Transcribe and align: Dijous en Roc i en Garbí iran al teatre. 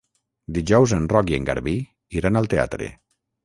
Dijous 0.57 0.95
en 0.97 1.05
Roc 1.11 1.31
i 1.33 1.39
en 1.39 1.47
Garbí 1.51 1.77
iran 2.23 2.43
al 2.43 2.53
teatre. 2.57 2.93